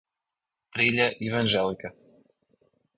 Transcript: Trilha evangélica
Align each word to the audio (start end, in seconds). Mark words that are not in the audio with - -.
Trilha 0.73 1.05
evangélica 1.29 1.93